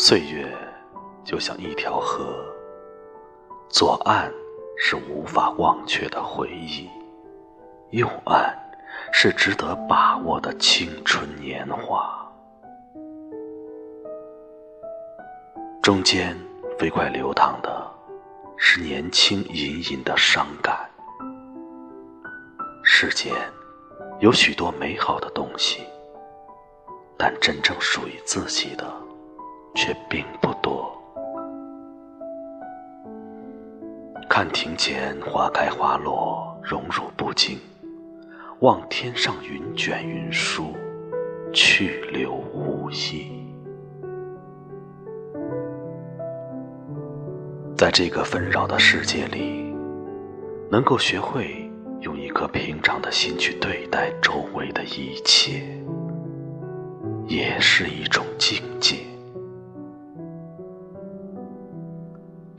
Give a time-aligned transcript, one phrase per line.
[0.00, 0.46] 岁月
[1.24, 2.46] 就像一条河，
[3.68, 4.32] 左岸
[4.76, 6.88] 是无法忘却的回忆，
[7.90, 8.56] 右岸
[9.12, 12.16] 是值得把握的青春年华。
[15.82, 16.38] 中间
[16.78, 17.84] 飞快流淌的
[18.56, 20.88] 是年轻隐隐的伤感。
[22.84, 23.34] 世间
[24.20, 25.82] 有许多美好的东西，
[27.18, 28.88] 但真正属于自己的
[29.78, 30.92] 却并不多。
[34.28, 37.56] 看庭前花开花落，荣辱不惊；
[38.58, 40.74] 望天上云卷云舒，
[41.52, 43.46] 去留无意。
[47.76, 49.72] 在这个纷扰的世界里，
[50.68, 51.70] 能够学会
[52.00, 55.62] 用一颗平常的心去对待周围的一切，
[57.28, 58.96] 也是一种境界。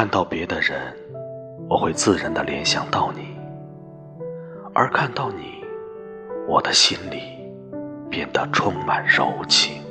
[0.00, 0.80] 看到别的人，
[1.68, 3.20] 我会自然的联想到你；
[4.72, 5.62] 而看到你，
[6.48, 7.20] 我的心里
[8.08, 9.82] 变得充满柔情，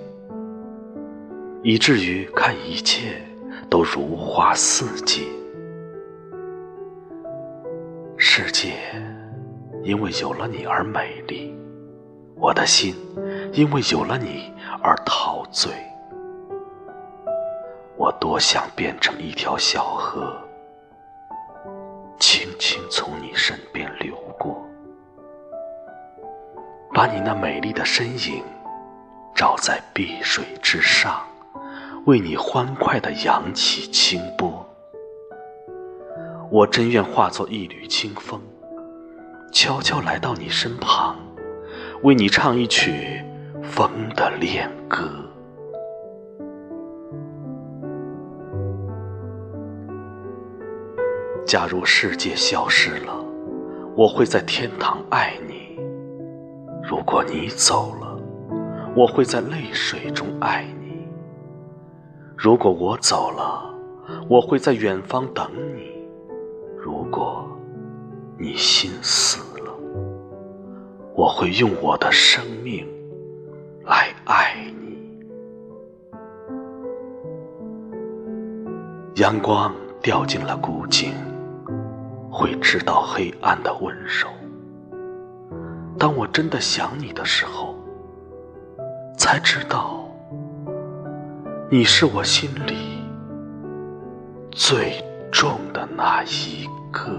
[1.62, 3.22] 以至于看一切。
[3.70, 5.28] 都如花似锦，
[8.18, 8.74] 世界
[9.84, 11.56] 因为有了你而美丽，
[12.36, 12.96] 我的心
[13.54, 15.72] 因为有了你而陶醉。
[18.00, 20.34] 我多想变成一条小河，
[22.18, 24.66] 轻轻从你身边流过，
[26.94, 28.42] 把你那美丽的身影
[29.36, 31.22] 照在碧水之上。
[32.06, 34.66] 为你欢快的扬起清波，
[36.50, 38.42] 我真愿化作一缕清风，
[39.52, 41.18] 悄悄来到你身旁，
[42.02, 43.22] 为你唱一曲
[43.62, 45.06] 风的恋歌。
[51.50, 53.26] 假如世界消失了，
[53.98, 55.82] 我会在天堂爱你；
[56.88, 58.16] 如果你走了，
[58.96, 61.08] 我会在泪水中爱你。
[62.38, 63.64] 如果我走了，
[64.30, 65.90] 我会在远方等你；
[66.78, 67.44] 如果
[68.38, 69.74] 你心死了，
[71.16, 72.88] 我会用我的生命
[73.86, 75.20] 来爱你。
[79.16, 81.09] 阳光掉进了古井，
[82.40, 84.30] 会知道黑暗的温柔。
[85.98, 87.76] 当我真的想你的时候，
[89.18, 90.10] 才知道。
[91.70, 93.04] 你是我心里
[94.52, 97.12] 最重的那一个。